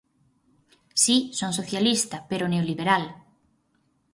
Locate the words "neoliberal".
2.51-3.03